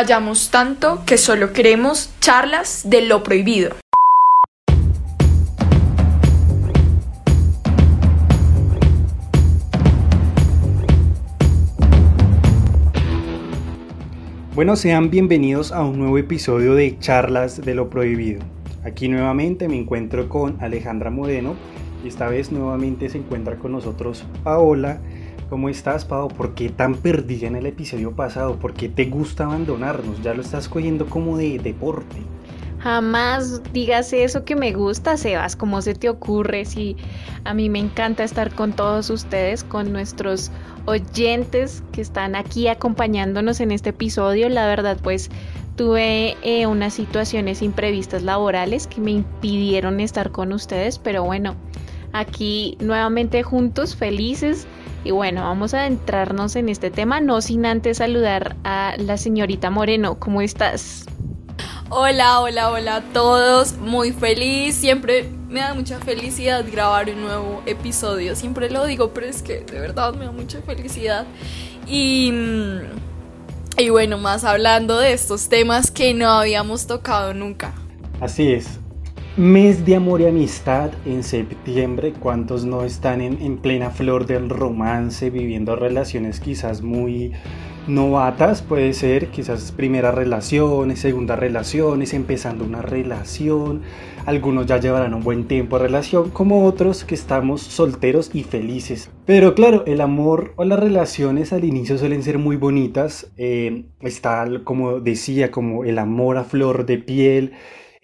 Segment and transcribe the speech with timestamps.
[0.00, 3.74] Callamos tanto que solo queremos charlas de lo prohibido.
[14.54, 18.42] Bueno, sean bienvenidos a un nuevo episodio de Charlas de lo Prohibido.
[18.84, 21.56] Aquí nuevamente me encuentro con Alejandra Moreno
[22.04, 25.00] y esta vez nuevamente se encuentra con nosotros Paola.
[25.48, 26.28] ¿Cómo estás, Pau?
[26.28, 28.56] ¿Por qué tan perdida en el episodio pasado?
[28.56, 30.22] ¿Por qué te gusta abandonarnos?
[30.22, 32.18] Ya lo estás cogiendo como de deporte.
[32.80, 35.56] Jamás digas eso que me gusta, Sebas.
[35.56, 36.66] ¿Cómo se te ocurre?
[36.66, 36.96] Si
[37.44, 40.50] a mí me encanta estar con todos ustedes, con nuestros
[40.84, 44.50] oyentes que están aquí acompañándonos en este episodio.
[44.50, 45.30] La verdad, pues
[45.76, 51.54] tuve eh, unas situaciones imprevistas laborales que me impidieron estar con ustedes, pero bueno,
[52.12, 54.66] aquí nuevamente juntos, felices
[55.08, 59.70] y bueno, vamos a adentrarnos en este tema, no sin antes saludar a la señorita
[59.70, 60.18] Moreno.
[60.18, 61.06] ¿Cómo estás?
[61.88, 63.78] Hola, hola, hola a todos.
[63.78, 64.74] Muy feliz.
[64.74, 68.36] Siempre me da mucha felicidad grabar un nuevo episodio.
[68.36, 71.24] Siempre lo digo, pero es que de verdad me da mucha felicidad.
[71.86, 72.30] Y,
[73.78, 77.72] y bueno, más hablando de estos temas que no habíamos tocado nunca.
[78.20, 78.78] Así es.
[79.38, 82.12] Mes de amor y amistad en septiembre.
[82.18, 87.30] ¿Cuántos no están en, plena flor del romance, viviendo relaciones quizás muy
[87.86, 88.62] novatas?
[88.62, 93.82] Puede ser quizás primeras relaciones, segundas relaciones, empezando una relación.
[94.26, 99.08] Algunos ya llevarán un buen tiempo de relación, como otros que estamos solteros y felices.
[99.24, 103.30] Pero claro, el amor o las relaciones al inicio suelen ser muy bonitas.
[103.36, 107.52] Eh, está, como decía, como el amor a flor de piel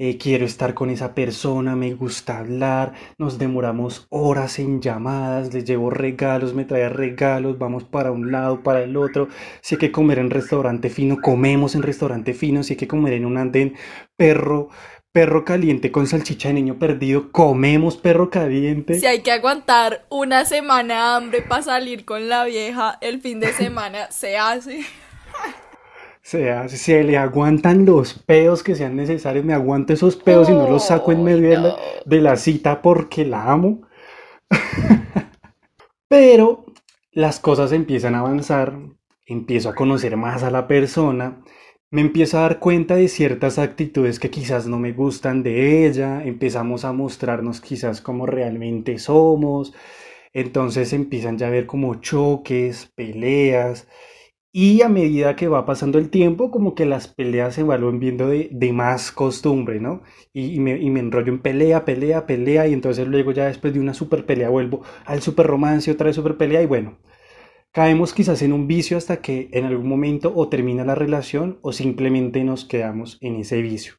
[0.04, 5.64] eh, quiero estar con esa persona, me gusta hablar, nos demoramos horas en llamadas, les
[5.64, 9.28] llevo regalos, me trae regalos, vamos para un lado, para el otro,
[9.62, 13.14] si hay que comer en restaurante fino, comemos en restaurante fino, si hay que comer
[13.14, 13.76] en un andén,
[14.14, 14.68] perro,
[15.10, 19.00] perro caliente con salchicha de niño perdido, comemos perro caliente.
[19.00, 23.54] Si hay que aguantar una semana hambre para salir con la vieja, el fin de
[23.54, 24.84] semana se hace
[26.24, 30.68] sea, se le aguantan los pedos que sean necesarios, me aguanto esos pedos y no
[30.70, 31.76] los saco en medio
[32.06, 33.82] de, la, cita porque la amo.
[36.08, 36.64] Pero
[37.12, 38.78] las cosas empiezan a avanzar,
[39.26, 41.42] empiezo a conocer más a la persona,
[41.90, 46.24] me empiezo a dar cuenta de ciertas actitudes que quizás no me gustan de ella,
[46.24, 49.74] empezamos a mostrarnos quizás como realmente somos,
[50.32, 53.86] entonces empiezan ya a ver como choques, peleas,
[54.56, 58.28] y a medida que va pasando el tiempo, como que las peleas se vuelven viendo
[58.28, 60.02] de, más costumbre, ¿no?
[60.32, 64.24] Y, me, enrollo en pelea, pelea, pelea, y entonces luego ya después de una super
[64.26, 66.98] pelea vuelvo al super romance, otra vez super pelea, y bueno,
[67.72, 71.72] caemos quizás en un vicio hasta que en algún momento o termina la relación o
[71.72, 73.94] simplemente nos quedamos en ese vicio.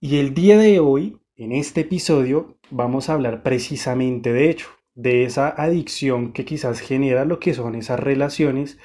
[0.00, 5.24] Y el día de hoy, en este episodio, vamos a hablar precisamente de hecho, de
[5.24, 8.78] esa adicción que quizás genera lo que son esas relaciones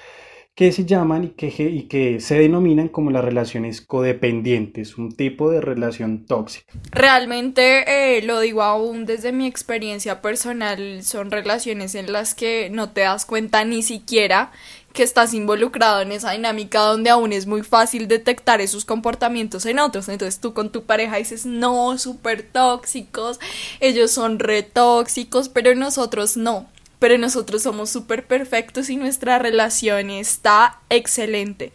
[0.55, 5.61] que se llaman y que, y se denominan como las relaciones codependientes, un tipo de
[5.61, 6.71] relación tóxica.
[6.91, 12.91] Realmente, eh, lo digo aún desde mi experiencia personal, son relaciones en las que no
[12.91, 14.51] te das cuenta ni siquiera
[14.93, 19.79] que estás involucrado en esa dinámica donde aún es muy fácil detectar esos comportamientos en
[19.79, 20.07] otros.
[20.07, 23.39] Entonces tú con tu pareja dices, no, súper tóxicos,
[23.79, 26.67] ellos son retóxicos, pero nosotros no
[27.03, 31.73] pero nosotros somos súper perfectos y nuestra relación está excelente.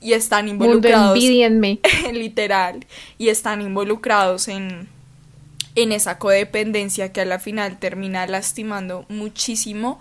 [0.00, 1.18] Y están involucrados.
[2.12, 2.86] literal.
[3.18, 4.86] Y están involucrados en,
[5.74, 9.98] en esa codependencia que a la final termina lastimando muchísimo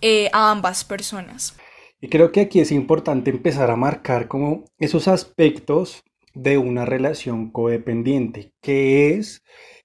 [0.00, 1.56] eh, a ambas personas.
[2.00, 7.50] Y creo que aquí es importante empezar a marcar como esos aspectos de una relación
[7.50, 9.42] codependiente, que es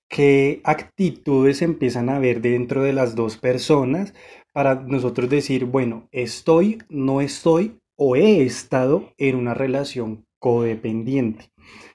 [0.09, 4.13] qué actitudes empiezan a ver dentro de las dos personas
[4.51, 11.51] para nosotros decir, bueno, estoy, no estoy o he estado en una relación codependiente.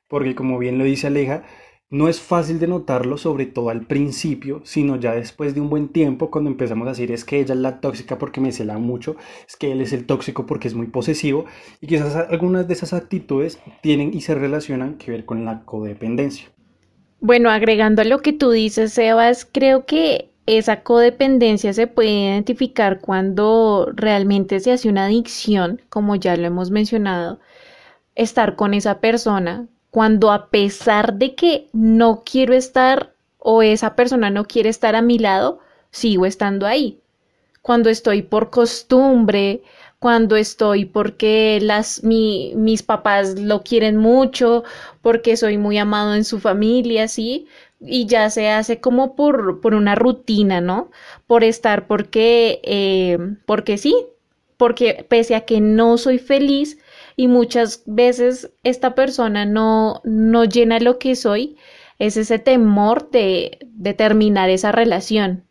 [0.09, 1.45] Porque como bien lo dice Aleja,
[1.91, 5.89] no es fácil de notarlo, sobre todo al principio, sino ya después de un buen
[5.89, 9.17] tiempo, cuando empezamos a decir es que ella es la tóxica porque me cela mucho,
[9.47, 11.47] es que él es el tóxico porque es muy posesivo,
[11.81, 16.54] y quizás algunas de esas actitudes tienen y se relacionan que ver con la codependencia.
[17.27, 23.01] Bueno, agregando a lo que tú dices, Sebas, creo que esa codependencia se puede identificar
[23.01, 27.41] cuando realmente se hace una adicción, como ya lo hemos mencionado,
[28.15, 34.29] estar con esa persona, cuando a pesar de que no quiero estar o esa persona
[34.29, 35.61] no quiere estar a mi lado,
[35.91, 37.01] sigo estando ahí.
[37.63, 39.63] Cuando estoy por costumbre,
[40.05, 44.63] cuando estoy porque las, mi, mis papás lo quieren mucho,
[45.01, 47.47] porque soy muy amado en su familia, ¿sí?
[47.81, 50.91] Y ya se hace como por, por una rutina, ¿no?
[51.27, 53.17] Por estar porque, eh,
[53.47, 53.97] porque sí,
[54.59, 56.77] porque pese a que no soy feliz
[57.17, 61.57] y muchas veces esta persona no, no llena lo que soy,
[61.99, 65.45] es ese temor de, de terminar esa relación.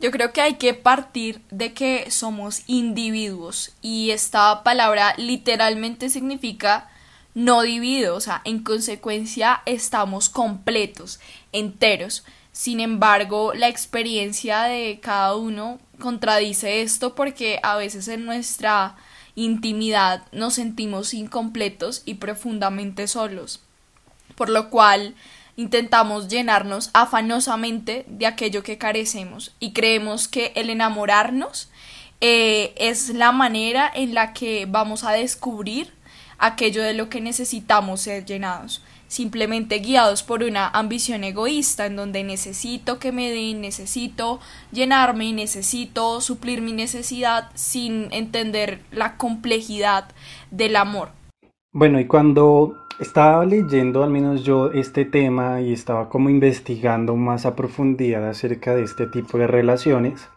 [0.00, 6.88] Yo creo que hay que partir de que somos individuos y esta palabra literalmente significa
[7.34, 11.18] no dividido, o sea, en consecuencia estamos completos,
[11.52, 12.24] enteros.
[12.52, 18.96] Sin embargo, la experiencia de cada uno contradice esto porque a veces en nuestra
[19.34, 23.60] intimidad nos sentimos incompletos y profundamente solos,
[24.36, 25.14] por lo cual
[25.58, 31.68] intentamos llenarnos afanosamente de aquello que carecemos y creemos que el enamorarnos
[32.20, 35.92] eh, es la manera en la que vamos a descubrir
[36.38, 42.22] aquello de lo que necesitamos ser llenados, simplemente guiados por una ambición egoísta en donde
[42.22, 44.38] necesito que me den, necesito
[44.70, 50.12] llenarme necesito suplir mi necesidad sin entender la complejidad
[50.52, 51.10] del amor.
[51.72, 57.46] Bueno, y cuando estaba leyendo al menos yo este tema y estaba como investigando más
[57.46, 60.28] a profundidad acerca de este tipo de relaciones.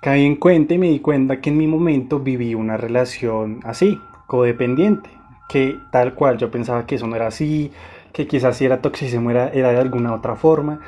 [0.00, 4.00] Caí en cuenta y me di cuenta que en mi momento viví una relación así,
[4.26, 5.10] codependiente,
[5.48, 7.70] que tal cual yo pensaba que eso no era así,
[8.12, 10.80] que quizás si era toxismo era, era de alguna otra forma,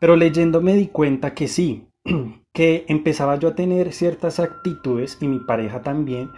[0.00, 1.86] pero leyendo me di cuenta que sí,
[2.52, 6.30] que empezaba yo a tener ciertas actitudes y mi pareja también,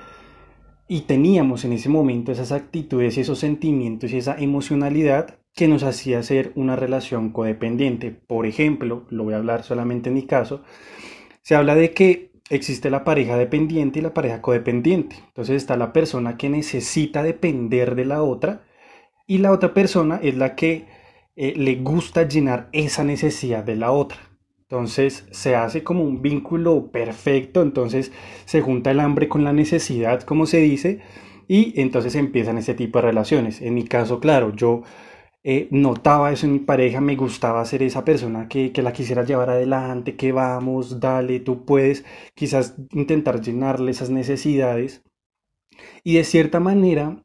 [0.88, 6.22] y teníamos en ese momento esas actitudes esos sentimientos y esa emocionalidad que nos hacía
[6.22, 8.10] ser una relación codependiente.
[8.10, 10.62] Por ejemplo, lo voy a hablar solamente en mi caso,
[11.42, 15.16] se habla de que existe la pareja dependiente y la pareja codependiente.
[15.26, 18.64] Entonces está la persona que necesita depender de la otra
[19.26, 20.86] y la otra persona es la que
[21.36, 24.27] eh, le gusta llenar esa necesidad de la otra.
[24.70, 28.12] Entonces se hace como un vínculo perfecto, entonces
[28.44, 31.00] se junta el hambre con la necesidad, como se dice,
[31.48, 33.62] y entonces empiezan ese tipo de relaciones.
[33.62, 34.82] En mi caso, claro, yo
[35.44, 39.24] eh, notaba eso en mi pareja, me gustaba ser esa persona que, que la quisiera
[39.24, 42.04] llevar adelante, que vamos, dale, tú puedes,
[42.34, 45.02] quizás intentar llenarle esas necesidades.
[46.04, 47.22] Y de cierta manera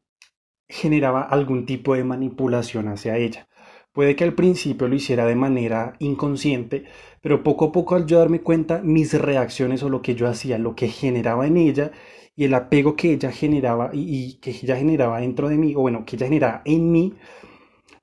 [0.68, 3.48] generaba algún tipo de manipulación hacia ella.
[3.94, 6.84] Puede que al principio lo hiciera de manera inconsciente,
[7.22, 10.58] pero poco a poco al yo darme cuenta mis reacciones o lo que yo hacía,
[10.58, 11.92] lo que generaba en ella
[12.34, 16.04] y el apego que ella generaba y, que ella generaba dentro de mí, o bueno,
[16.04, 17.14] que ella generaba en mí,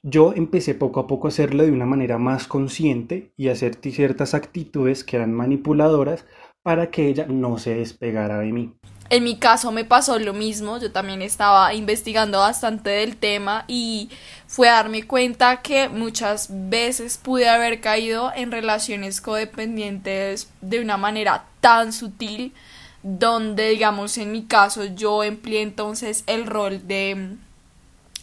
[0.01, 4.33] yo empecé poco a poco a hacerlo de una manera más consciente y hacer ciertas
[4.33, 6.25] actitudes que eran manipuladoras
[6.63, 8.73] para que ella no se despegara de mí.
[9.11, 14.09] En mi caso me pasó lo mismo, yo también estaba investigando bastante del tema y
[14.47, 20.95] fue a darme cuenta que muchas veces pude haber caído en relaciones codependientes de una
[20.95, 22.53] manera tan sutil
[23.03, 27.35] donde digamos en mi caso yo empleé entonces el rol de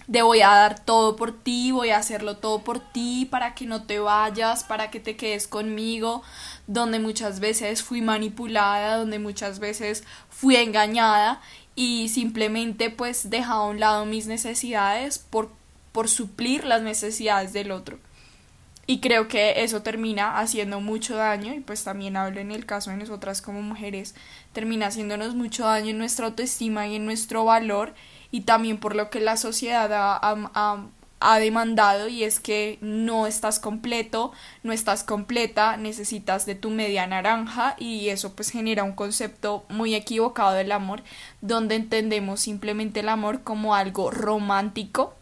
[0.09, 3.67] de voy a dar todo por ti, voy a hacerlo todo por ti para que
[3.67, 6.23] no te vayas, para que te quedes conmigo,
[6.67, 11.43] donde muchas veces fui manipulada, donde muchas veces fui engañada
[11.77, 15.51] y simplemente pues dejaba a un lado mis necesidades por,
[15.93, 17.99] por suplir las necesidades del otro.
[18.87, 22.91] Y creo que eso termina haciendo mucho daño, y pues también hablo en el caso
[22.91, 24.15] de nosotras como mujeres,
[24.55, 27.93] termina haciéndonos mucho daño en nuestra autoestima y en nuestro valor,
[28.31, 30.89] y también por lo que la sociedad ha,
[31.21, 34.33] ha, demandado y es que no estás completo,
[34.63, 39.95] no estás completa, necesitas de tu media naranja y eso pues genera un concepto muy
[39.95, 41.03] equivocado del amor
[41.41, 45.15] donde entendemos simplemente el amor como algo romántico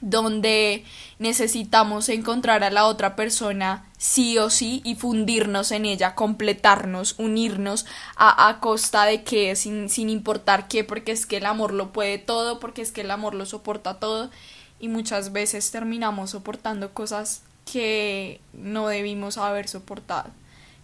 [0.00, 0.84] donde
[1.18, 7.86] necesitamos encontrar a la otra persona sí o sí y fundirnos en ella, completarnos, unirnos
[8.16, 11.92] a, a costa de que, sin, sin importar qué, porque es que el amor lo
[11.92, 14.30] puede todo, porque es que el amor lo soporta todo
[14.78, 20.30] y muchas veces terminamos soportando cosas que no debimos haber soportado,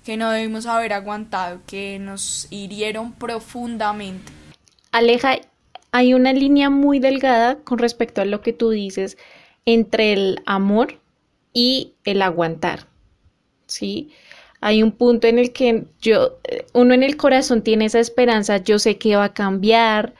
[0.05, 4.33] que no debimos haber aguantado, que nos hirieron profundamente.
[4.93, 5.39] Aleja,
[5.97, 9.17] hay una línea muy delgada con respecto a lo que tú dices
[9.65, 11.01] entre el amor
[11.55, 12.87] y el aguantar.
[13.65, 14.11] ¿Sí?
[14.61, 16.39] Hay un punto en el que yo,
[16.75, 20.13] uno en el corazón tiene esa esperanza, yo sé que va a cambiar,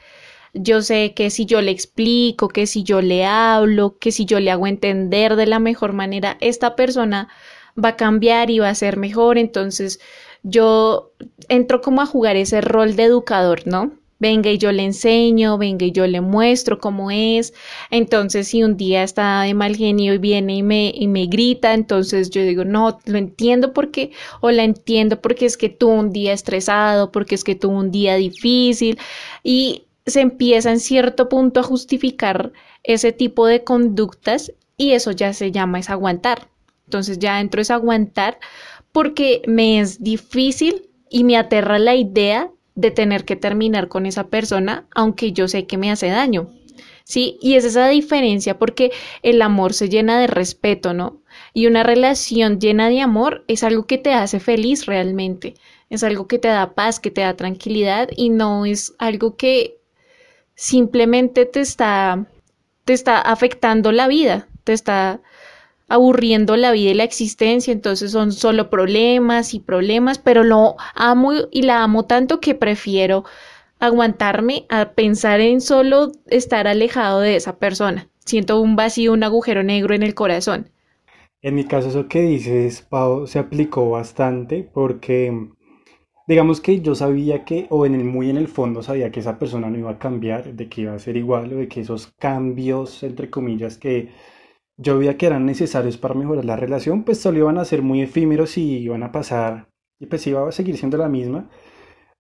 [0.55, 4.41] yo sé que si yo le explico, que si yo le hablo, que si yo
[4.41, 7.29] le hago entender de la mejor manera, esta persona
[7.83, 9.37] va a cambiar y va a ser mejor.
[9.37, 10.01] Entonces
[10.43, 11.13] yo
[11.51, 13.93] entro como a jugar ese rol de educador, ¿no?
[14.19, 17.53] Venga y yo le enseño, venga y yo le muestro cómo es.
[17.91, 21.75] Entonces, si un día está de mal genio y viene y me, y me grita,
[21.75, 26.13] entonces yo digo, no, lo entiendo porque, o la entiendo porque es que tuvo un
[26.13, 28.99] día estresado, porque es que tuvo un día difícil
[29.43, 32.53] y se empieza en cierto punto a justificar
[32.85, 36.49] ese tipo de conductas y eso ya se llama es aguantar.
[36.87, 38.39] Entonces ya dentro es aguantar
[38.93, 44.29] porque me es difícil y me aterra la idea de tener que terminar con esa
[44.29, 46.51] persona, aunque yo sé que me hace daño.
[47.05, 47.39] ¿Sí?
[47.41, 48.91] Y es esa diferencia porque
[49.23, 51.23] el amor se llena de respeto, ¿no?
[51.53, 55.55] Y una relación llena de amor es algo que te hace feliz realmente,
[55.89, 59.79] es algo que te da paz, que te da tranquilidad y no es algo que
[60.57, 62.27] simplemente te está,
[62.85, 65.21] te está afectando la vida, te está
[65.89, 71.33] aburriendo la vida y la existencia, entonces son solo problemas y problemas, pero lo amo
[71.51, 73.25] y la amo tanto que prefiero
[73.79, 78.09] aguantarme a pensar en solo estar alejado de esa persona.
[78.25, 80.71] Siento un vacío, un agujero negro en el corazón.
[81.43, 85.49] En mi caso, eso que dices, Pau, se aplicó bastante porque
[86.27, 89.39] digamos que yo sabía que, o en el muy en el fondo sabía que esa
[89.39, 92.09] persona no iba a cambiar, de que iba a ser igual, o de que esos
[92.19, 94.11] cambios, entre comillas, que
[94.77, 98.03] yo veía que eran necesarios para mejorar la relación, pues solo iban a ser muy
[98.03, 99.69] efímeros y iban a pasar,
[99.99, 101.49] y pues iba a seguir siendo la misma,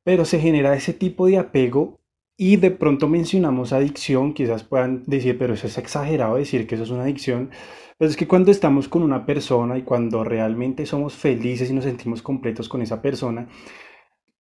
[0.04, 2.00] pero se genera ese tipo de apego
[2.38, 6.84] y de pronto mencionamos adicción, quizás puedan decir, pero eso es exagerado decir que eso
[6.84, 7.50] es una adicción,
[7.98, 11.84] pero es que cuando estamos con una persona y cuando realmente somos felices y nos
[11.84, 13.48] sentimos completos con esa persona,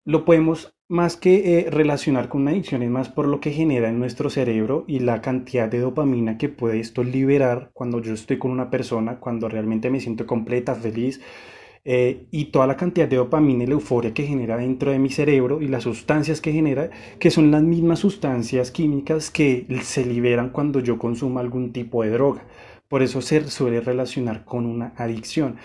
[0.04, 3.88] lo podemos más que eh, relacionar con una adicción, es más por lo que genera
[3.88, 8.38] en nuestro cerebro y la cantidad de dopamina que puede esto liberar cuando yo estoy
[8.38, 11.20] con una persona, cuando realmente me siento completa, feliz,
[11.84, 15.08] eh, y toda la cantidad de dopamina y la euforia que genera dentro de mi
[15.08, 20.50] cerebro y las sustancias que genera, que son las mismas sustancias químicas que se liberan
[20.50, 22.44] cuando yo consumo algún tipo de droga.
[22.88, 25.56] Por eso se suele relacionar con una adicción.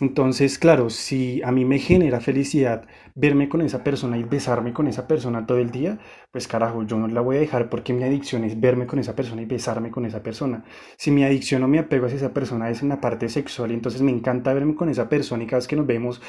[0.00, 4.86] Entonces, claro, si a mí me genera felicidad verme con esa persona y besarme con
[4.86, 5.98] esa persona todo el día,
[6.30, 9.14] pues carajo, yo no la voy a dejar porque mi adicción es verme con esa
[9.14, 10.64] persona y besarme con esa persona.
[10.96, 14.02] Si mi adicción o mi apego hacia esa persona es en la parte sexual, entonces
[14.02, 16.20] me encanta verme con esa persona y cada vez que nos vemos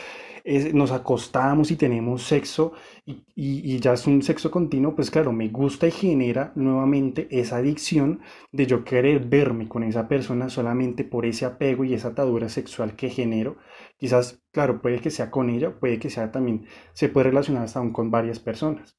[0.73, 2.73] nos acostamos y tenemos sexo
[3.05, 7.57] y, y, ya es un sexo continuo, pues claro, me gusta y genera nuevamente esa
[7.57, 8.19] adicción
[8.51, 12.95] de yo querer verme con esa persona solamente por ese apego y esa atadura sexual
[12.95, 13.57] que genero.
[13.97, 17.79] Quizás, claro, puede que sea con ella, puede que sea también, se puede relacionar hasta
[17.79, 18.97] aún con varias personas.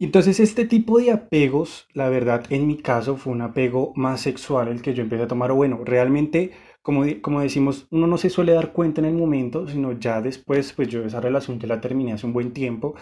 [0.00, 4.68] Entonces este tipo de apegos, la verdad, en mi caso fue un apego más sexual
[4.68, 6.50] el que yo empecé a tomar, o bueno, realmente
[6.82, 10.72] como, como decimos, uno no se suele dar cuenta en el momento, sino ya después,
[10.74, 12.94] pues yo esa relación ya la terminé hace un buen tiempo,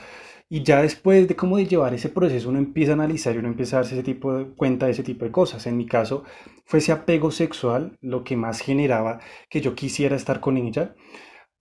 [0.48, 3.48] y ya después de cómo de llevar ese proceso uno empieza a analizar y uno
[3.48, 5.66] empieza a darse ese tipo de cuenta de ese tipo de cosas.
[5.66, 6.24] En mi caso
[6.66, 10.94] fue ese apego sexual lo que más generaba que yo quisiera estar con ella,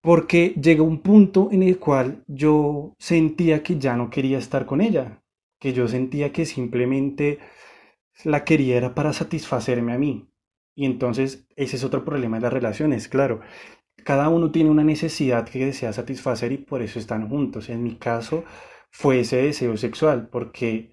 [0.02, 4.82] porque llegó un punto en el cual yo sentía que ya no quería estar con
[4.82, 5.22] ella,
[5.60, 7.40] que yo sentía que simplemente
[8.24, 10.28] la quería era para satisfacerme a mí.
[10.74, 13.40] Y entonces ese es otro problema de las relaciones, claro.
[14.04, 17.70] Cada uno tiene una necesidad que desea satisfacer y por eso están juntos.
[17.70, 18.44] En mi caso
[18.90, 20.92] fue ese deseo sexual, porque,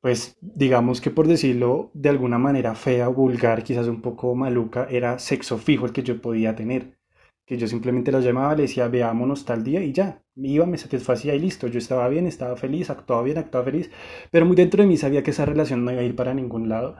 [0.00, 5.18] pues, digamos que por decirlo de alguna manera fea, vulgar, quizás un poco maluca, era
[5.18, 6.98] sexo fijo el que yo podía tener.
[7.46, 10.20] Que yo simplemente lo llamaba, le decía, veámonos tal día y ya.
[10.34, 11.68] Iba, me satisfacía y listo.
[11.68, 13.90] Yo estaba bien, estaba feliz, actuaba bien, actuaba feliz.
[14.30, 16.68] Pero muy dentro de mí sabía que esa relación no iba a ir para ningún
[16.68, 16.96] lado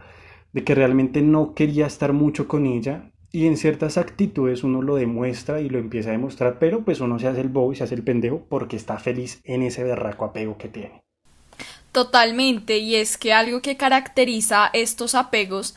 [0.53, 4.97] de que realmente no quería estar mucho con ella y en ciertas actitudes uno lo
[4.97, 7.85] demuestra y lo empieza a demostrar, pero pues uno se hace el bobo y se
[7.85, 11.03] hace el pendejo porque está feliz en ese berraco apego que tiene.
[11.93, 15.75] Totalmente, y es que algo que caracteriza estos apegos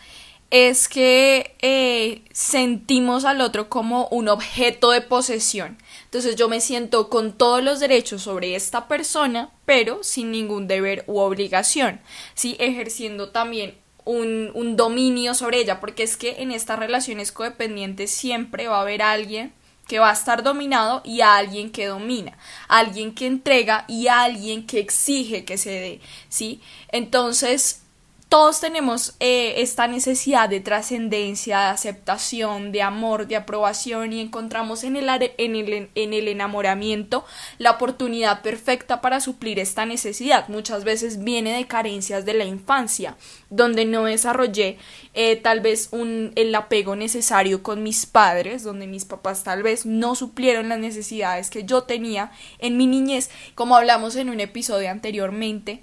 [0.52, 5.78] es que eh, sentimos al otro como un objeto de posesión.
[6.06, 11.04] Entonces yo me siento con todos los derechos sobre esta persona, pero sin ningún deber
[11.08, 12.02] u obligación,
[12.34, 12.56] ¿sí?
[12.60, 13.76] ejerciendo también
[14.06, 19.02] un, dominio sobre ella, porque es que en estas relaciones codependientes siempre va a haber
[19.02, 19.54] alguien
[19.88, 22.38] que va a estar dominado y alguien que domina,
[22.68, 26.62] alguien que entrega y alguien que exige que se dé, ¿sí?
[26.92, 27.84] Entonces,
[28.30, 34.84] todos tenemos eh, esta necesidad de trascendencia, de aceptación, de amor, de aprobación y encontramos
[34.84, 37.26] en el, en, el, en el enamoramiento
[37.58, 40.48] la oportunidad perfecta para suplir esta necesidad.
[40.48, 43.18] Muchas veces viene de carencias de la infancia,
[43.50, 44.78] donde no desarrollé
[45.16, 49.88] eh, tal vez un, el apego necesario con mis padres, donde mis papás tal vez
[49.88, 54.92] no suplieron las necesidades que yo tenía en mi niñez, como hablamos en un episodio
[54.92, 55.82] anteriormente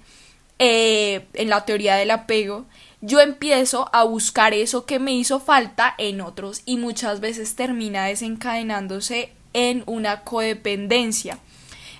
[0.59, 2.65] eh, en la teoría del apego,
[3.01, 8.05] yo empiezo a buscar eso que me hizo falta en otros y muchas veces termina
[8.05, 11.39] desencadenándose en una codependencia.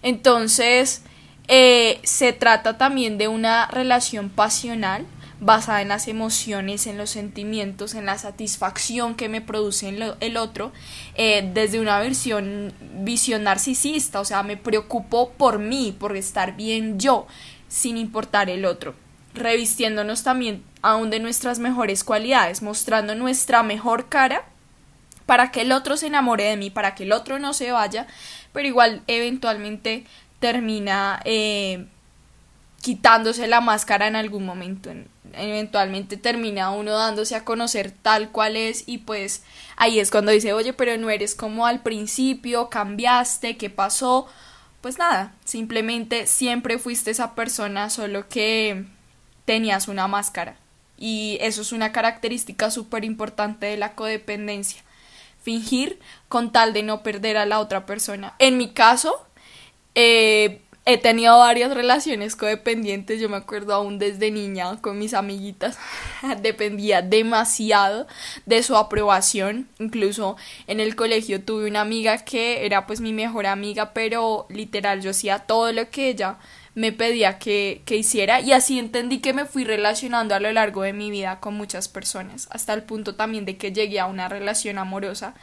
[0.01, 1.03] Entonces,
[1.47, 5.05] eh, se trata también de una relación pasional
[5.39, 10.71] basada en las emociones, en los sentimientos, en la satisfacción que me produce el otro,
[11.15, 16.99] eh, desde una versión, visión narcisista, o sea, me preocupo por mí, por estar bien
[16.99, 17.27] yo,
[17.67, 18.95] sin importar el otro,
[19.33, 24.45] revistiéndonos también aún de nuestras mejores cualidades, mostrando nuestra mejor cara
[25.25, 28.07] para que el otro se enamore de mí, para que el otro no se vaya,
[28.53, 30.05] pero igual eventualmente
[30.39, 31.87] termina eh,
[32.81, 34.89] quitándose la máscara en algún momento.
[35.33, 39.43] Eventualmente termina uno dándose a conocer tal cual es y pues
[39.75, 44.27] ahí es cuando dice, oye, pero no eres como al principio, cambiaste, ¿qué pasó?
[44.87, 48.85] Pues nada, simplemente siempre fuiste esa persona, solo que
[49.43, 50.55] tenías una máscara.
[50.97, 54.81] Y eso es una característica súper importante de la codependencia.
[55.41, 58.35] Fingir con tal de no perder a la otra persona.
[58.39, 59.27] En mi caso,
[59.93, 65.77] eh, he tenido varias relaciones codependientes, yo me acuerdo aún desde niña con mis amiguitas,
[66.41, 68.07] dependía demasiado
[68.45, 73.47] de su aprobación, incluso en el colegio tuve una amiga que era pues mi mejor
[73.47, 76.37] amiga, pero literal yo hacía todo lo que ella
[76.73, 78.39] me pedía que, que hiciera.
[78.39, 81.89] Y así entendí que me fui relacionando a lo largo de mi vida con muchas
[81.89, 85.33] personas, hasta el punto también de que llegué a una relación amorosa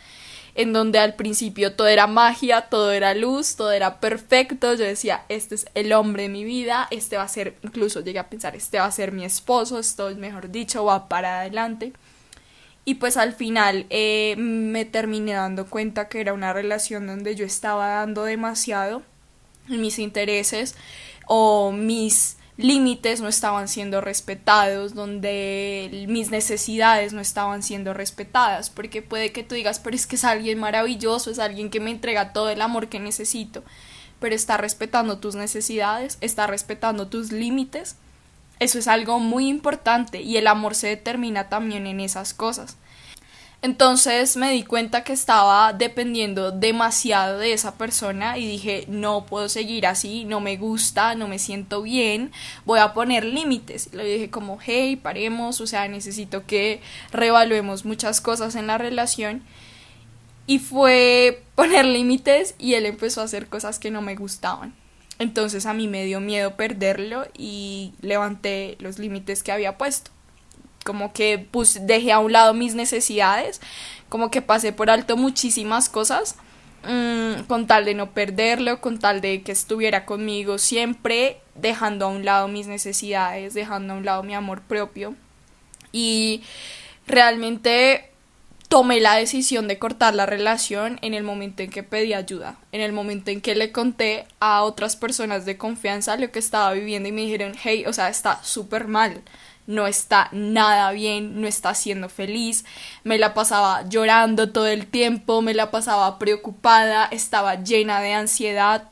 [0.54, 4.75] en donde al principio todo era magia, todo era luz, todo era perfecto.
[4.75, 8.20] Yo decía, este es el hombre de mi vida, este va a ser, incluso llegué
[8.20, 11.92] a pensar, este va a ser mi esposo, esto es mejor dicho, va para adelante.
[12.84, 17.46] Y pues al final eh, me terminé dando cuenta que era una relación donde yo
[17.46, 19.02] estaba dando demasiado
[19.68, 20.75] mis intereses
[21.26, 29.02] o mis límites no estaban siendo respetados, donde mis necesidades no estaban siendo respetadas, porque
[29.02, 32.32] puede que tú digas, pero es que es alguien maravilloso, es alguien que me entrega
[32.32, 33.64] todo el amor que necesito,
[34.21, 37.97] pero está respetando tus necesidades, está respetando tus límites,
[38.60, 42.76] eso es algo muy importante y el amor se determina también en esas cosas.
[43.65, 49.49] Entonces me di cuenta que estaba dependiendo demasiado de esa persona y dije, no puedo
[49.49, 52.31] seguir así, no me gusta, no me siento bien,
[52.67, 53.95] voy a poner límites.
[53.95, 59.43] Le dije como, hey, paremos, o sea, necesito que reevaluemos muchas cosas en la relación.
[60.47, 64.75] Y fue poner límites y él empezó a hacer cosas que no me gustaban.
[65.19, 70.14] Entonces a mí me dio miedo perderlo y levanté los límites que había puesto
[70.84, 73.60] como que pues dejé a un lado mis necesidades,
[74.08, 76.36] como que pasé por alto muchísimas cosas
[76.86, 82.08] mm, con tal de no perderlo, con tal de que estuviera conmigo siempre, dejando a
[82.08, 85.14] un lado mis necesidades, dejando a un lado mi amor propio.
[85.90, 86.42] Y
[87.06, 88.10] realmente
[88.68, 92.80] tomé la decisión de cortar la relación en el momento en que pedí ayuda, en
[92.80, 97.08] el momento en que le conté a otras personas de confianza lo que estaba viviendo
[97.08, 99.23] y me dijeron, hey, o sea, está súper mal,
[99.67, 102.65] no está nada bien, no está siendo feliz,
[103.03, 108.89] me la pasaba llorando todo el tiempo, me la pasaba preocupada, estaba llena de ansiedad,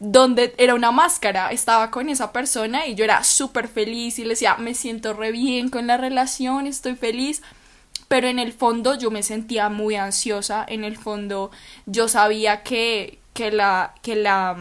[0.00, 4.30] donde era una máscara, estaba con esa persona y yo era súper feliz y le
[4.30, 7.42] decía, me siento re bien con la relación, estoy feliz,
[8.08, 11.50] pero en el fondo yo me sentía muy ansiosa, en el fondo
[11.86, 14.56] yo sabía que, que la, que la,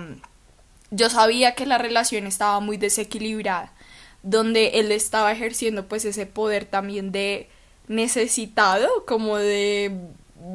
[0.92, 3.72] yo sabía que la relación estaba muy desequilibrada
[4.24, 7.48] donde él estaba ejerciendo pues ese poder también de
[7.88, 9.92] necesitado, como de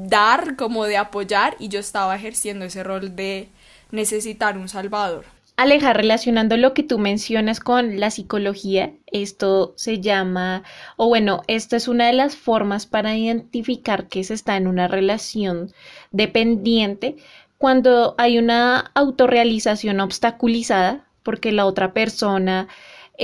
[0.09, 3.49] dar, como de apoyar, y yo estaba ejerciendo ese rol de
[3.91, 5.25] necesitar un salvador.
[5.57, 10.63] Aleja, relacionando lo que tú mencionas con la psicología, esto se llama,
[10.97, 14.89] o bueno, esto es una de las formas para identificar que se está en una
[14.89, 15.73] relación
[16.11, 17.17] dependiente
[17.59, 22.67] cuando hay una autorrealización obstaculizada porque la otra persona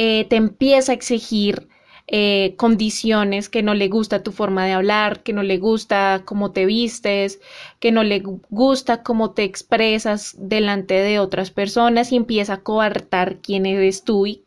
[0.00, 1.66] eh, te empieza a exigir
[2.06, 6.52] eh, condiciones que no le gusta tu forma de hablar, que no le gusta cómo
[6.52, 7.40] te vistes,
[7.80, 13.38] que no le gusta cómo te expresas delante de otras personas y empieza a coartar
[13.38, 14.44] quién eres tú y,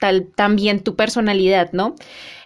[0.00, 1.94] tal también tu personalidad, ¿no?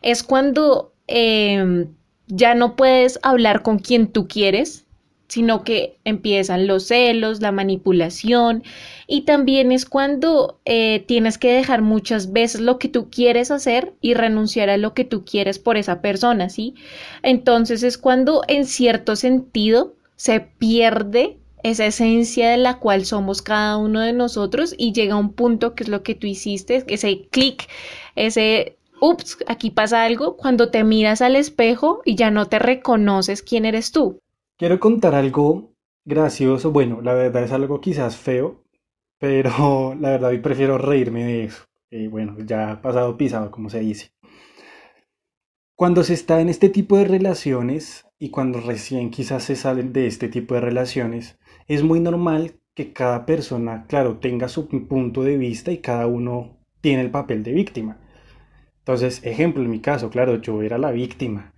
[0.02, 1.88] Es cuando em,
[2.26, 4.84] ya no puedes hablar con quien tú quieres,
[5.32, 8.62] sino que empiezan los celos, la manipulación
[9.06, 13.94] y también es cuando eh, tienes que dejar muchas veces lo que tú quieres hacer
[14.02, 16.74] y renunciar a lo que tú quieres por esa persona, ¿sí?
[17.22, 23.78] Entonces es cuando en cierto sentido se pierde esa esencia de la cual somos cada
[23.78, 27.70] uno de nosotros y llega un punto que es lo que tú hiciste, ese clic,
[28.16, 33.40] ese ups, aquí pasa algo cuando te miras al espejo y ya no te reconoces
[33.42, 34.18] quién eres tú.
[34.62, 38.62] Quiero contar algo gracioso, bueno, la verdad es algo quizás feo,
[39.18, 41.64] pero la verdad hoy prefiero reírme de eso.
[41.90, 44.12] Y bueno, ya pasado pisado, como se dice.
[45.74, 50.06] Cuando se está en este tipo de relaciones y cuando recién quizás se salen de
[50.06, 55.38] este tipo de relaciones, es muy normal que cada persona, claro, tenga su punto de
[55.38, 57.98] vista y cada uno tiene el papel de víctima.
[58.78, 61.52] Entonces, ejemplo, en mi caso, claro, yo era la víctima.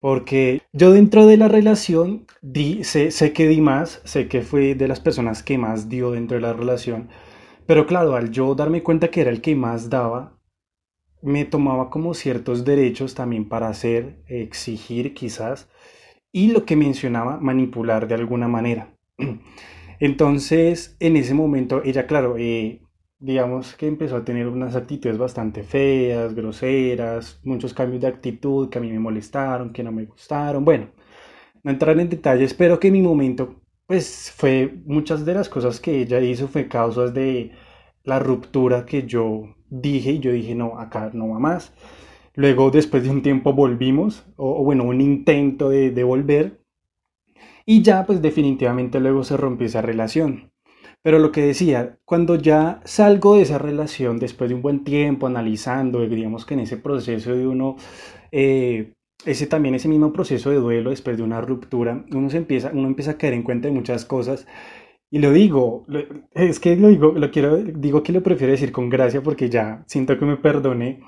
[0.00, 4.74] Porque yo dentro de la relación di, sé, sé que di más, sé que fui
[4.74, 7.08] de las personas que más dio dentro de la relación,
[7.66, 10.38] pero claro, al yo darme cuenta que era el que más daba,
[11.20, 15.68] me tomaba como ciertos derechos también para hacer, exigir quizás,
[16.32, 18.94] y lo que mencionaba, manipular de alguna manera.
[20.00, 22.82] Entonces, en ese momento, ella, claro, eh,
[23.18, 28.78] digamos que empezó a tener unas actitudes bastante feas, groseras, muchos cambios de actitud que
[28.78, 30.64] a mí me molestaron, que no me gustaron.
[30.64, 30.88] Bueno,
[31.62, 36.00] no entrar en detalles, pero que mi momento, pues fue muchas de las cosas que
[36.02, 37.52] ella hizo fue causas de
[38.04, 41.72] la ruptura que yo dije y yo dije, no, acá no va más.
[42.34, 46.60] Luego, después de un tiempo, volvimos, o, bueno, un intento de, de volver.
[47.66, 50.50] Y ya, pues definitivamente luego se rompió esa relación.
[51.02, 55.26] Pero lo que decía, cuando ya salgo de esa relación, después de un buen tiempo
[55.26, 57.76] analizando, digamos que en ese proceso de uno,
[58.32, 62.70] eh, ese también ese mismo proceso de duelo después de una ruptura, uno se empieza,
[62.72, 64.46] uno empieza a caer en cuenta de muchas cosas.
[65.10, 65.86] Y lo digo,
[66.32, 69.84] es que lo digo, lo quiero, digo que lo prefiero decir con gracia porque ya
[69.86, 71.00] siento que me perdoné,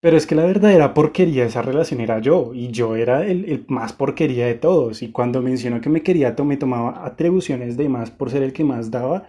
[0.00, 3.44] pero es que la verdadera porquería de esa relación era yo, y yo era el,
[3.46, 5.02] el, más porquería de todos.
[5.02, 8.64] Y cuando mencionó que me quería, me tomaba atribuciones de más por ser el que
[8.64, 9.26] más daba.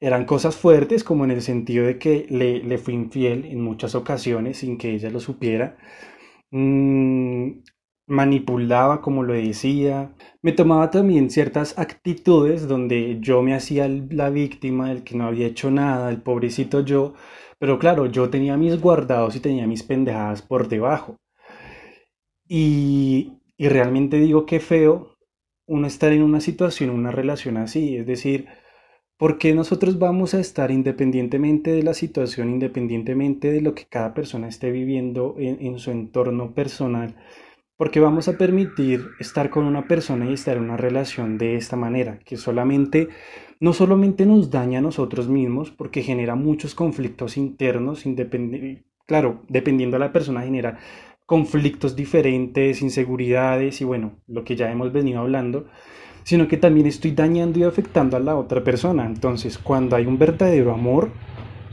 [0.00, 3.94] Eran cosas fuertes, como en el sentido de que le, le fui infiel en muchas
[3.94, 5.78] ocasiones sin que ella lo supiera.
[6.50, 7.62] Mm,
[8.06, 10.14] manipulaba, como lo decía.
[10.42, 15.46] Me tomaba también ciertas actitudes donde yo me hacía la víctima, el que no había
[15.46, 17.14] hecho nada, el pobrecito yo
[17.58, 21.16] pero claro, yo tenía mis guardados y tenía mis pendejadas por debajo.
[22.48, 25.16] Y, y realmente digo que feo
[25.66, 27.96] uno estar en una situación, una relación así.
[27.96, 28.46] Es decir,
[29.18, 34.14] ¿por qué nosotros vamos a estar independientemente de la situación, independientemente de lo que cada
[34.14, 37.16] persona esté viviendo en, en su entorno personal?
[37.76, 41.76] Porque vamos a permitir estar con una persona y estar en una relación de esta
[41.76, 43.08] manera, que solamente
[43.60, 48.04] no solamente nos daña a nosotros mismos porque genera muchos conflictos internos,
[49.06, 50.78] claro, dependiendo de la persona genera
[51.26, 55.66] conflictos diferentes, inseguridades y bueno, lo que ya hemos venido hablando,
[56.22, 59.06] sino que también estoy dañando y afectando a la otra persona.
[59.06, 61.10] Entonces, cuando hay un verdadero amor,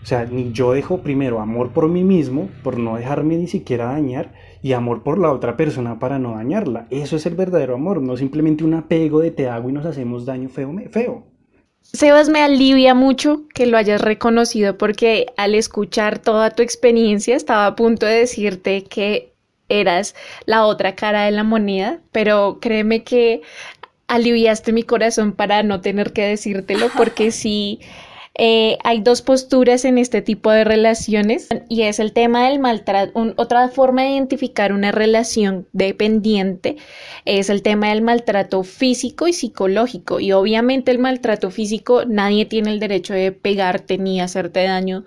[0.01, 3.85] o sea, ni yo dejo primero amor por mí mismo, por no dejarme ni siquiera
[3.85, 6.87] dañar, y amor por la otra persona para no dañarla.
[6.89, 10.25] Eso es el verdadero amor, no simplemente un apego de te hago y nos hacemos
[10.25, 10.73] daño feo.
[10.89, 11.32] feo.
[11.83, 17.67] Sebas, me alivia mucho que lo hayas reconocido porque al escuchar toda tu experiencia estaba
[17.67, 19.33] a punto de decirte que
[19.69, 20.15] eras
[20.45, 23.41] la otra cara de la moneda, pero créeme que
[24.07, 27.79] aliviaste mi corazón para no tener que decírtelo porque sí
[28.35, 33.11] eh, hay dos posturas en este tipo de relaciones y es el tema del maltrato.
[33.35, 36.77] otra forma de identificar una relación dependiente
[37.25, 40.19] es el tema del maltrato físico y psicológico.
[40.19, 45.05] Y obviamente el maltrato físico, nadie tiene el derecho de pegarte ni hacerte daño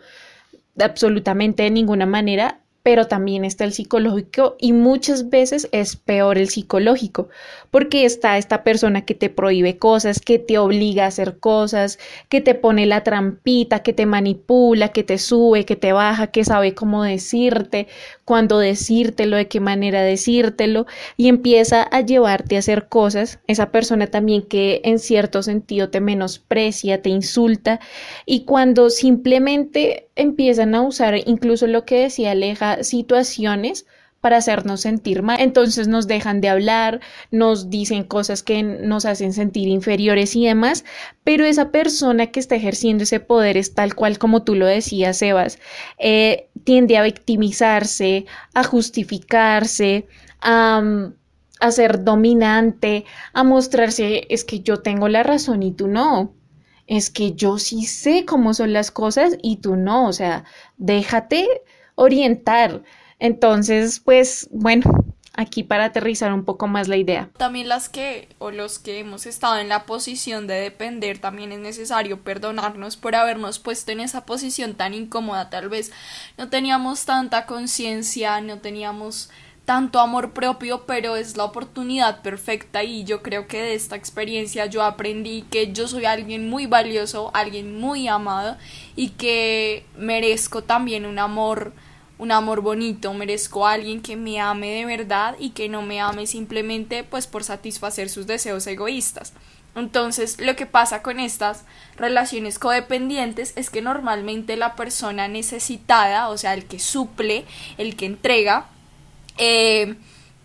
[0.78, 6.48] absolutamente de ninguna manera, pero también está el psicológico y muchas veces es peor el
[6.48, 7.28] psicológico,
[7.70, 11.98] porque está esta persona que te prohíbe cosas, que te obliga a hacer cosas,
[12.28, 16.44] que te pone la trampita, que te manipula, que te sube, que te baja, que
[16.44, 17.86] sabe cómo decirte,
[18.24, 24.06] cuándo decírtelo, de qué manera decírtelo, y empieza a llevarte a hacer cosas, esa persona
[24.08, 27.80] también que en cierto sentido te menosprecia, te insulta,
[28.24, 33.86] y cuando simplemente empiezan a usar incluso lo que decía Aleja, situaciones
[34.26, 35.40] para hacernos sentir mal.
[35.40, 40.84] Entonces nos dejan de hablar, nos dicen cosas que nos hacen sentir inferiores y demás,
[41.22, 45.18] pero esa persona que está ejerciendo ese poder es tal cual como tú lo decías,
[45.18, 45.60] Sebas,
[46.00, 50.08] eh, tiende a victimizarse, a justificarse,
[50.40, 50.82] a,
[51.60, 56.34] a ser dominante, a mostrarse es que yo tengo la razón y tú no
[56.88, 60.42] es que yo sí sé cómo son las cosas y tú no, o sea,
[60.78, 61.46] déjate
[61.94, 62.82] orientar.
[63.18, 64.90] Entonces, pues bueno,
[65.36, 67.30] aquí para aterrizar un poco más la idea.
[67.36, 71.60] También las que o los que hemos estado en la posición de depender, también es
[71.60, 75.50] necesario perdonarnos por habernos puesto en esa posición tan incómoda.
[75.50, 75.92] Tal vez
[76.38, 79.30] no teníamos tanta conciencia, no teníamos
[79.66, 84.66] tanto amor propio, pero es la oportunidad perfecta y yo creo que de esta experiencia
[84.66, 88.56] yo aprendí que yo soy alguien muy valioso, alguien muy amado
[88.94, 91.72] y que merezco también un amor
[92.18, 96.00] un amor bonito, merezco a alguien que me ame de verdad y que no me
[96.00, 99.32] ame simplemente pues por satisfacer sus deseos egoístas.
[99.74, 101.64] Entonces, lo que pasa con estas
[101.96, 107.44] relaciones codependientes es que normalmente la persona necesitada, o sea, el que suple,
[107.76, 108.68] el que entrega,
[109.36, 109.96] eh,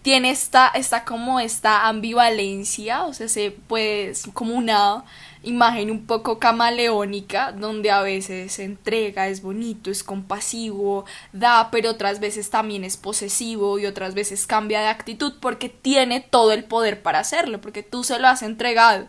[0.01, 5.03] tiene esta, esta como esta ambivalencia, o sea, se puede, como una
[5.43, 11.91] imagen un poco camaleónica, donde a veces se entrega, es bonito, es compasivo, da, pero
[11.91, 16.63] otras veces también es posesivo y otras veces cambia de actitud porque tiene todo el
[16.63, 19.07] poder para hacerlo, porque tú se lo has entregado,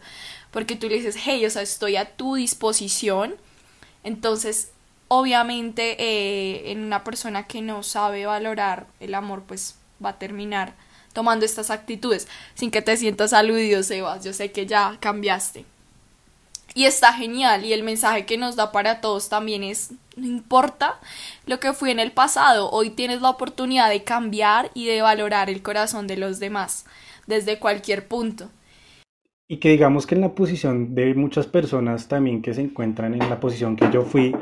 [0.50, 3.36] porque tú le dices, hey, o sea, estoy a tu disposición.
[4.04, 4.72] Entonces,
[5.08, 10.74] obviamente, eh, en una persona que no sabe valorar el amor, pues va a terminar
[11.12, 14.24] tomando estas actitudes sin que te sientas aludido, Sebas.
[14.24, 15.64] Yo sé que ya cambiaste.
[16.74, 20.98] Y está genial y el mensaje que nos da para todos también es, no importa
[21.46, 25.50] lo que fui en el pasado, hoy tienes la oportunidad de cambiar y de valorar
[25.50, 26.86] el corazón de los demás
[27.26, 28.48] desde cualquier punto.
[29.48, 33.28] Y que digamos que en la posición de muchas personas también que se encuentran en
[33.28, 34.34] la posición que yo fui,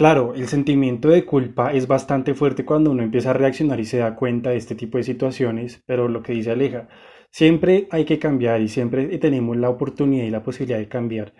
[0.00, 3.98] claro, el sentimiento de culpa es bastante fuerte cuando uno empieza a reaccionar y se
[3.98, 6.88] da cuenta de este tipo de situaciones, pero lo que dice Aleja,
[7.30, 11.34] Siempre hay que cambiar y siempre tenemos la oportunidad y la posibilidad de cambiar.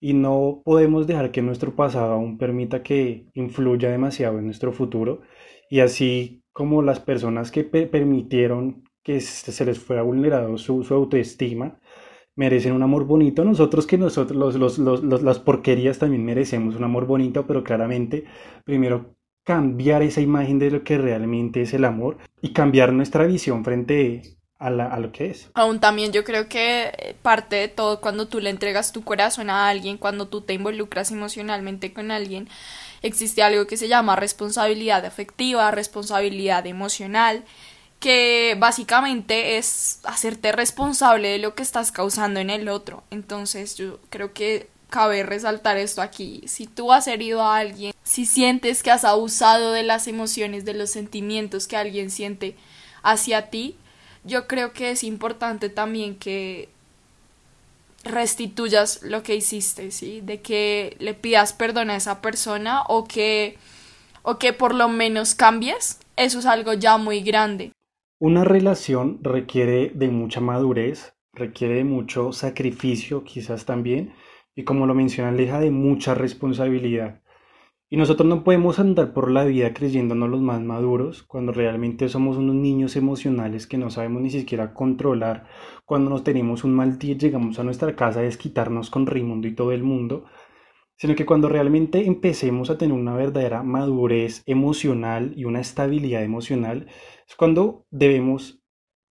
[0.00, 5.22] Y no podemos dejar que nuestro pasado aún permita que influya demasiado en nuestro futuro.
[5.70, 11.80] Y así como las personas que permitieron que se les fuera vulnerado su, autoestima,
[12.36, 13.44] merecen un amor bonito.
[13.44, 18.24] Nosotros que nosotros, los, las porquerías también merecemos un amor bonito, pero claramente
[18.64, 23.64] primero cambiar esa imagen de lo que realmente es el amor y cambiar nuestra visión
[23.64, 25.50] frente a, lo que es.
[25.54, 29.50] Aún también yo creo que eh, parte de todo cuando tú le entregas tu corazón
[29.50, 32.48] a alguien, cuando tú te involucras emocionalmente con alguien,
[33.02, 37.44] existe algo que se llama responsabilidad afectiva, responsabilidad emocional,
[38.00, 43.02] que básicamente es hacerte responsable de lo que estás causando en el otro.
[43.10, 46.42] Entonces yo creo que cabe resaltar esto aquí.
[46.46, 50.74] Si tú has herido a alguien, si sientes que has abusado de las emociones, de
[50.74, 52.56] los sentimientos que alguien siente
[53.02, 53.76] hacia ti,
[54.24, 56.68] yo creo que es importante también que
[58.04, 60.20] restituyas lo que hiciste, ¿sí?
[60.20, 63.58] De que le pidas perdón a esa persona o que
[64.22, 67.72] o que por lo menos cambies, eso es algo ya muy grande.
[68.18, 74.14] Una relación requiere de mucha madurez, requiere de mucho sacrificio quizás también,
[74.54, 77.20] y como lo menciona Aleja, de mucha responsabilidad.
[77.90, 82.38] Y nosotros no podemos andar por la vida creyéndonos los más maduros cuando realmente somos
[82.38, 85.46] unos niños emocionales que no sabemos ni siquiera controlar.
[85.84, 89.54] Cuando nos tenemos un mal día llegamos a nuestra casa a desquitarnos con Raimundo y
[89.54, 90.24] todo el mundo.
[90.96, 96.86] Sino que cuando realmente empecemos a tener una verdadera madurez emocional y una estabilidad emocional
[97.26, 98.60] es cuando debemos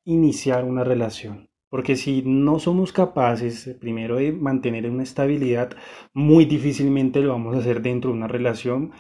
[0.05, 1.49] iniciar una relación.
[1.69, 5.71] Porque si no somos capaces eh, primero de mantener una estabilidad,
[6.13, 8.93] muy difícilmente lo vamos a hacer dentro de una relación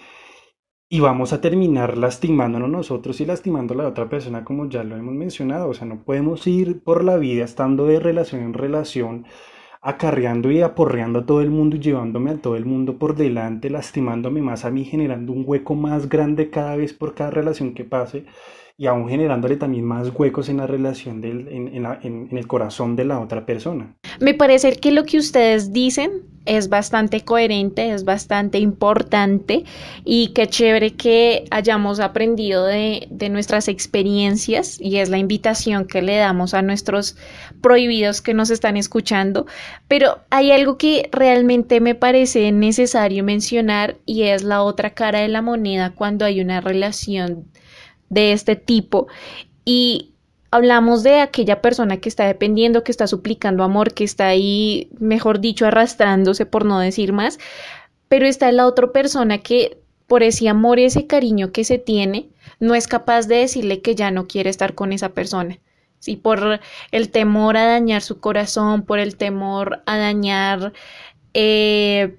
[0.88, 4.96] y vamos a terminar lastimándonos nosotros y lastimando a la otra persona como ya lo
[4.96, 5.68] hemos mencionado.
[5.68, 9.26] O sea, no podemos ir por la vida estando de relación en relación
[9.80, 13.68] acarreando y aporreando a todo el mundo y llevándome a todo el mundo por delante,
[13.70, 17.84] lastimándome más a mí, generando un hueco más grande cada vez por cada relación que
[17.84, 18.24] pase
[18.76, 23.20] y aún generándole también más huecos en la relación del, en, el corazón de la
[23.20, 23.94] otra persona.
[24.20, 29.64] Me parece que lo que ustedes dicen es bastante coherente, es bastante importante
[30.04, 36.02] y qué chévere que hayamos aprendido de, de nuestras experiencias y es la invitación que
[36.02, 37.16] le damos a nuestros
[37.62, 39.46] prohibidos que nos están escuchando.
[39.88, 45.28] Pero hay algo que realmente me parece necesario mencionar y es la otra cara de
[45.28, 47.46] la moneda cuando hay una relación
[48.14, 49.08] de este tipo
[49.64, 50.12] y
[50.50, 55.40] hablamos de aquella persona que está dependiendo, que está suplicando amor, que está ahí, mejor
[55.40, 57.38] dicho, arrastrándose por no decir más,
[58.08, 62.28] pero está la otra persona que por ese amor y ese cariño que se tiene,
[62.60, 65.58] no es capaz de decirle que ya no quiere estar con esa persona.
[65.98, 66.60] Sí, por
[66.92, 70.72] el temor a dañar su corazón, por el temor a dañar
[71.32, 72.18] eh,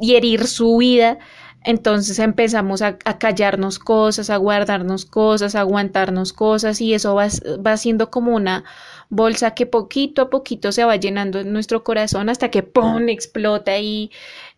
[0.00, 1.18] y herir su vida,
[1.64, 7.28] entonces empezamos a, callarnos cosas, a guardarnos cosas, a aguantarnos cosas y eso va,
[7.66, 8.64] va siendo como una
[9.08, 13.08] bolsa que poquito a poquito se va llenando en nuestro corazón hasta que ¡pum!
[13.08, 14.10] explota y,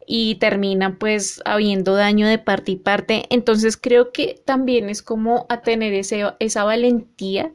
[0.06, 3.26] y termina pues habiendo daño de parte y parte.
[3.30, 7.52] Entonces creo que también es como a tener ese, esa valentía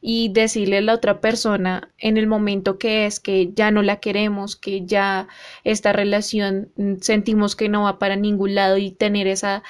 [0.00, 3.96] y decirle a la otra persona en el momento que es que ya no la
[3.96, 5.28] queremos, que ya
[5.64, 9.62] esta relación mm, sentimos que no va para ningún lado y tener esa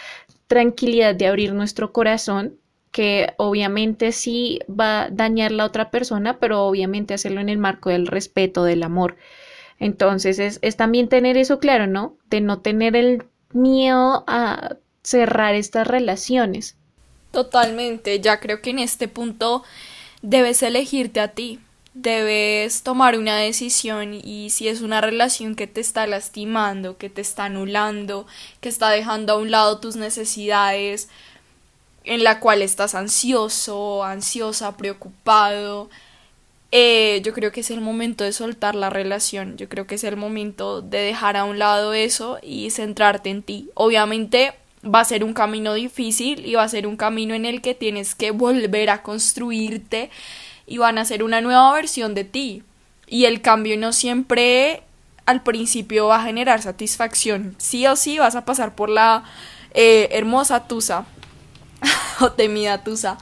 [0.47, 2.59] tranquilidad de abrir nuestro corazón
[2.91, 7.91] que obviamente sí va a dañar la otra persona, pero obviamente hacerlo en el marco
[7.91, 9.17] del respeto, del amor.
[9.79, 12.17] Entonces es, es también tener eso claro, ¿no?
[12.29, 16.77] De no tener el miedo a cerrar estas relaciones.
[17.31, 19.63] Totalmente, ya creo que en este punto
[20.23, 21.61] debes elegirte a ti,
[21.95, 27.21] debes tomar una decisión y si es una relación que te está lastimando, que te
[27.21, 28.27] está anulando,
[28.61, 31.09] que está dejando a un lado tus necesidades,
[32.05, 35.91] en la cual estás ansioso, ansiosa, preocupado,
[36.71, 40.05] eh, yo creo que es el momento de soltar la relación, yo creo que es
[40.05, 43.71] el momento de dejar a un lado eso y centrarte en ti.
[43.75, 44.55] Obviamente
[44.93, 47.75] va a ser un camino difícil y va a ser un camino en el que
[47.75, 50.11] tienes que volver a construirte
[50.67, 52.63] y van a ser una nueva versión de ti.
[53.07, 54.83] Y el cambio no siempre
[55.27, 57.55] al principio va a generar satisfacción.
[57.59, 59.25] Sí o sí vas a pasar por la
[59.75, 61.07] eh, hermosa Tusa
[62.21, 63.19] o temida Tusa.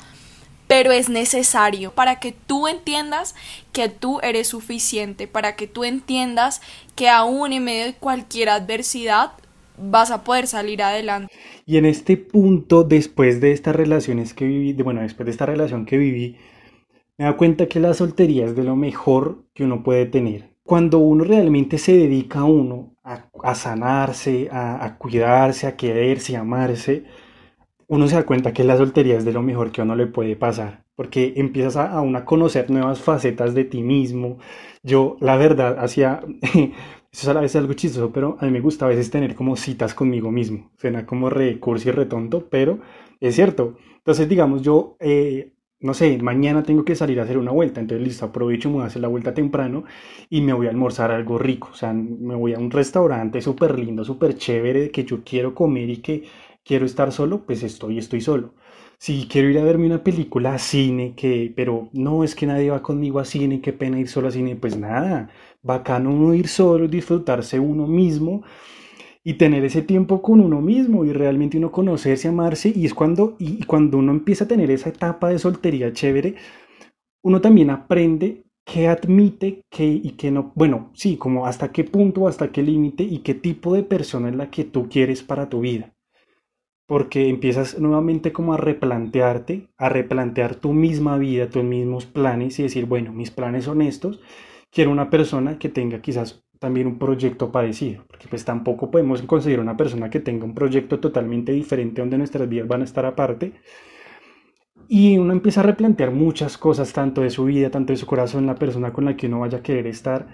[0.68, 3.36] Pero es necesario para que tú entiendas
[3.72, 6.60] que tú eres suficiente, para que tú entiendas
[6.96, 9.32] que aún en medio de cualquier adversidad
[9.78, 11.32] vas a poder salir adelante.
[11.64, 15.86] Y en este punto, después de estas relaciones que viví, bueno, después de esta relación
[15.86, 16.36] que viví,
[17.18, 20.50] me da cuenta que la soltería es de lo mejor que uno puede tener.
[20.62, 27.04] Cuando uno realmente se dedica a uno, a, sanarse, a, cuidarse, a quererse, a amarse,
[27.86, 30.34] uno se da cuenta que la soltería es de lo mejor que uno le puede
[30.34, 34.38] pasar, porque empiezas a, a a conocer nuevas facetas de ti mismo.
[34.82, 36.20] Yo, la verdad, hacía
[37.16, 39.56] eso es a veces algo chistoso, pero a mí me gusta a veces tener como
[39.56, 40.70] citas conmigo mismo.
[40.78, 42.80] Suena como recurso y retonto, pero
[43.20, 43.76] es cierto.
[43.98, 48.06] Entonces, digamos, yo, eh, no sé, mañana tengo que salir a hacer una vuelta, entonces
[48.06, 49.84] listo, aprovecho, me voy a hacer la vuelta temprano
[50.28, 51.68] y me voy a almorzar algo rico.
[51.72, 55.88] O sea, me voy a un restaurante súper lindo, súper chévere, que yo quiero comer
[55.90, 56.24] y que
[56.64, 58.54] quiero estar solo, pues estoy, estoy solo
[58.98, 62.70] si quiero ir a verme una película a cine, que, pero no es que nadie
[62.70, 65.28] va conmigo a cine, qué pena ir solo a cine, pues nada,
[65.66, 68.42] bacano uno ir solo, disfrutarse uno mismo
[69.24, 73.34] y tener ese tiempo con uno mismo y realmente uno conocerse, amarse y es cuando,
[73.40, 76.36] y cuando uno empieza a tener esa etapa de soltería chévere,
[77.22, 82.28] uno también aprende qué admite que y qué no, bueno, sí, como hasta qué punto,
[82.28, 85.60] hasta qué límite y qué tipo de persona es la que tú quieres para tu
[85.60, 85.92] vida.
[86.86, 92.64] Porque empiezas nuevamente como a replantearte, a replantear tu misma vida, tus mismos planes y
[92.64, 94.20] decir, bueno, mis planes son estos,
[94.76, 99.58] quiero una persona que tenga quizás también un proyecto parecido, porque pues tampoco podemos conseguir
[99.58, 103.54] una persona que tenga un proyecto totalmente diferente donde nuestras vidas van a estar aparte.
[104.86, 108.44] Y uno empieza a replantear muchas cosas, tanto de su vida, tanto de su corazón,
[108.44, 110.28] la persona con la que uno vaya a querer estar.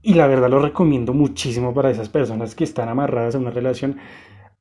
[0.00, 3.98] Y la verdad lo recomiendo muchísimo para esas personas que están amarradas a una relación.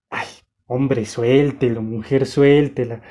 [0.09, 0.27] Ay,
[0.65, 3.01] Hombre, suéltelo, mujer, suéltela.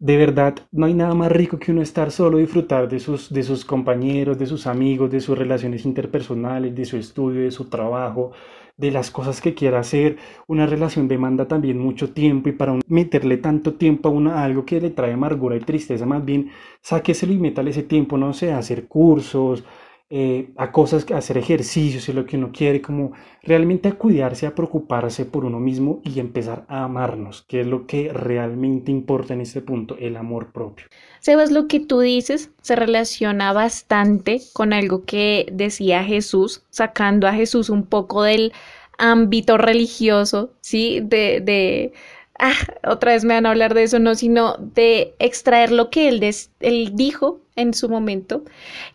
[0.00, 3.42] De verdad, no hay nada más rico que uno estar solo, disfrutar de sus, de
[3.42, 8.32] sus compañeros, de sus amigos, de sus relaciones interpersonales, de su estudio, de su trabajo,
[8.78, 10.16] de las cosas que quiera hacer.
[10.46, 14.80] Una relación demanda también mucho tiempo y para meterle tanto tiempo a, una, algo que
[14.80, 18.58] le trae amargura y tristeza, más bien sáqueselo y métale ese tiempo, no sé, a
[18.58, 19.64] hacer cursos,
[20.12, 23.12] eh, a cosas, a hacer ejercicios y lo que uno quiere, como
[23.44, 27.86] realmente a cuidarse, a preocuparse por uno mismo y empezar a amarnos, que es lo
[27.86, 30.86] que realmente importa en este punto, el amor propio.
[31.20, 37.32] Sebas, lo que tú dices se relaciona bastante con algo que decía Jesús, sacando a
[37.32, 38.52] Jesús un poco del
[38.98, 40.98] ámbito religioso, ¿sí?
[41.04, 41.92] De, de
[42.40, 42.52] ah,
[42.84, 46.20] otra vez me van a hablar de eso, no, sino de extraer lo que él,
[46.58, 48.42] él dijo en su momento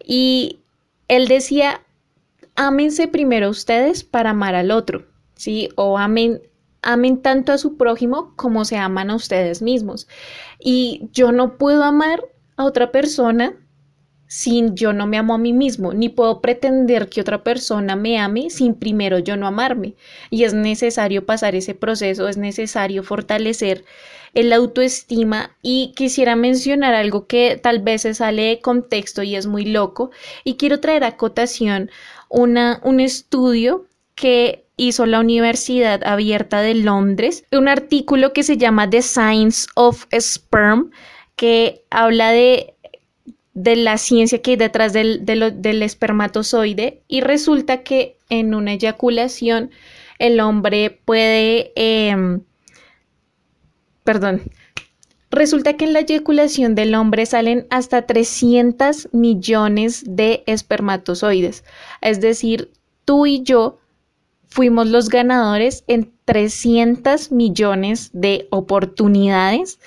[0.04, 0.60] y
[1.08, 1.82] él decía,
[2.56, 5.70] ámense primero ustedes para amar al otro, ¿sí?
[5.76, 6.42] O amen,
[6.82, 10.08] amen tanto a su prójimo como se aman a ustedes mismos.
[10.60, 12.24] Y yo no puedo amar
[12.58, 13.56] a otra persona
[14.28, 18.18] sin yo no me amo a mí mismo, ni puedo pretender que otra persona me
[18.18, 19.96] ame sin primero yo no amarme.
[20.30, 23.86] Y es necesario pasar ese proceso, es necesario fortalecer
[24.36, 29.48] el autoestima y quisiera mencionar algo que tal vez se sale de contexto y es
[29.48, 30.12] muy loco
[30.44, 31.90] y quiero traer a cotación
[32.30, 38.90] una, un estudio que hizo la Universidad Abierta de Londres, un artículo que se llama
[38.90, 40.92] The Science of Sperm,
[41.36, 42.74] que habla de,
[43.54, 49.72] de la ciencia que hay detrás del, del espermatozoide y resulta que en una eyaculación
[50.20, 52.42] el hombre puede, em,
[54.06, 54.44] perdón,
[55.32, 61.66] resulta que en la eyaculación del hombre salen hasta 300 millones de espermatozoides.
[62.00, 62.72] Es decir,
[63.04, 63.80] tú y yo
[64.48, 69.80] fuimos los ganadores en 300 millones de oportunidades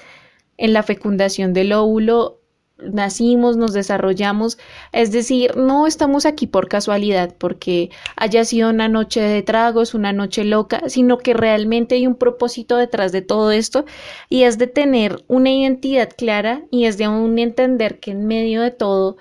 [0.59, 2.38] en la fecundación del óvulo
[2.79, 4.59] nacimos, nos desarrollamos,
[4.93, 10.13] es decir, no estamos aquí por casualidad, porque haya sido una noche de tragos, una
[10.13, 13.85] noche loca, sino que realmente hay un propósito detrás de todo esto
[14.29, 18.63] y es de tener una identidad clara y es de aún entender que en medio
[18.63, 19.17] de todo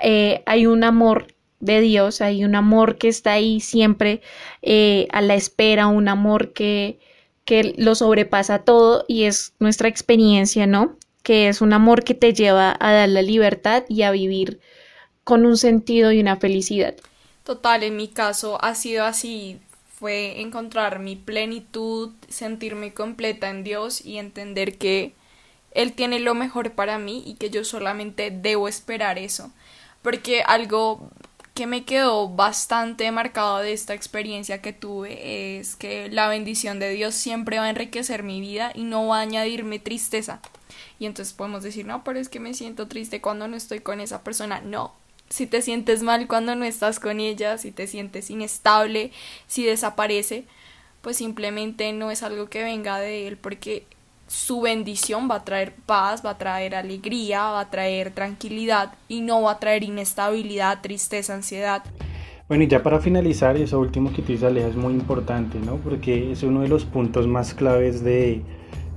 [0.00, 1.28] eh, hay un amor
[1.60, 4.20] de Dios, hay un amor que está ahí siempre
[4.62, 6.98] eh, a la espera, un amor que,
[7.44, 10.96] que lo sobrepasa todo y es nuestra experiencia, ¿no?
[11.28, 14.60] Que es un amor que te lleva a dar la libertad y a vivir
[15.24, 16.94] con un sentido y una felicidad.
[17.44, 19.60] Total, en mi caso ha sido así,
[19.90, 25.12] fue encontrar mi plenitud, sentirme completa en Dios y entender que
[25.72, 29.52] Él tiene lo mejor para mí y que yo solamente debo esperar eso.
[30.00, 31.10] Porque algo
[31.58, 36.90] que me quedó bastante marcado de esta experiencia que tuve es que la bendición de
[36.90, 40.40] Dios siempre va a enriquecer mi vida y no va a añadirme tristeza.
[41.00, 43.98] Y entonces podemos decir, no, pero es que me siento triste cuando no estoy con
[43.98, 44.60] esa persona.
[44.60, 44.94] No,
[45.30, 49.10] si te sientes mal cuando no estás con ella, si te sientes inestable,
[49.48, 50.44] si desaparece,
[51.02, 53.84] pues simplemente no es algo que venga de él porque
[54.28, 59.22] su bendición va a traer paz, va a traer alegría, va a traer tranquilidad y
[59.22, 61.82] no va a traer inestabilidad, tristeza, ansiedad.
[62.46, 65.76] Bueno, y ya para finalizar, eso último que tú dices, Aleja, es muy importante, ¿no?
[65.76, 68.42] Porque es uno de los puntos más claves de,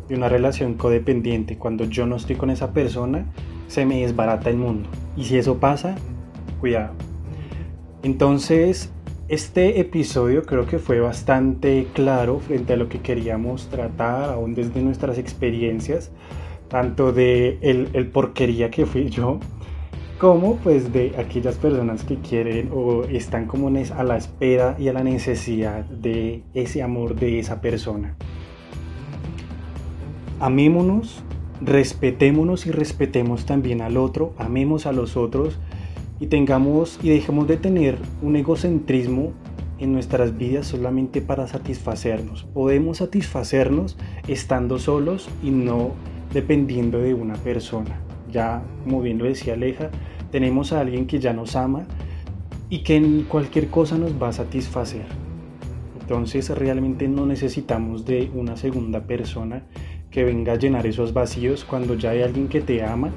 [0.07, 1.57] de una relación codependiente.
[1.57, 3.25] Cuando yo no estoy con esa persona,
[3.67, 4.89] se me desbarata el mundo.
[5.17, 5.95] Y si eso pasa,
[6.59, 6.93] cuidado.
[8.03, 8.91] Entonces,
[9.31, 14.81] este episodio creo que fue bastante claro frente a lo que queríamos tratar, aún desde
[14.81, 16.11] nuestras experiencias,
[16.67, 19.39] tanto de el, el porquería que fui yo,
[20.19, 24.93] como pues de aquellas personas que quieren o están como a la espera y a
[24.93, 28.17] la necesidad de ese amor de esa persona.
[30.41, 31.23] Amémonos,
[31.61, 35.57] respetémonos y respetemos también al otro, amemos a los otros
[36.21, 39.33] y tengamos y dejemos de tener un egocentrismo
[39.79, 42.43] en nuestras vidas solamente para satisfacernos.
[42.53, 43.97] Podemos satisfacernos
[44.27, 45.93] estando solos y no
[46.31, 47.99] dependiendo de una persona.
[48.31, 49.89] Ya, como bien lo decía Aleja,
[50.31, 51.87] tenemos a alguien que ya nos ama
[52.69, 55.05] y que en cualquier cosa nos va a satisfacer.
[56.01, 59.63] Entonces realmente no necesitamos de una segunda persona
[60.11, 63.09] que venga a llenar esos vacíos cuando ya hay alguien que te ama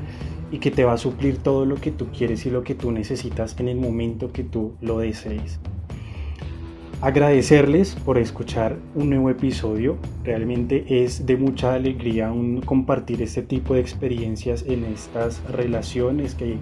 [0.51, 2.92] y que te va a suplir todo lo que tú quieres y lo que tú
[2.92, 5.59] necesitas en el momento que tú lo desees.
[7.01, 9.99] Agradecerles por escuchar un nuevo episodio.
[10.22, 16.57] Realmente es de mucha alegría un compartir este tipo de experiencias en estas relaciones que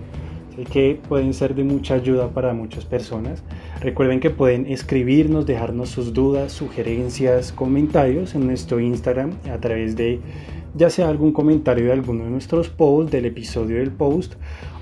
[0.70, 3.42] que pueden ser de mucha ayuda para muchas personas.
[3.82, 10.20] Recuerden que pueden escribirnos, dejarnos sus dudas, sugerencias, comentarios en nuestro Instagram a través de
[10.76, 14.34] ya sea algún comentario de alguno de nuestros posts, del episodio del post,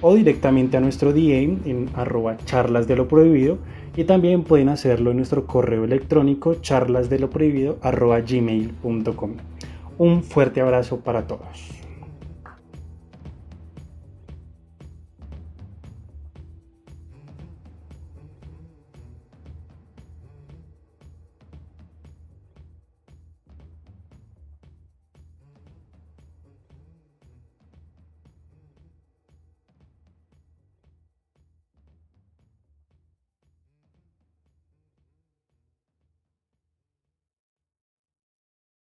[0.02, 3.56] o directamente a nuestro DM en arroba charlas de lo prohibido.
[3.96, 9.32] Y también pueden hacerlo en nuestro correo electrónico charlasdeloprohibido arroba gmail.com.
[9.96, 11.79] Un fuerte abrazo para todos.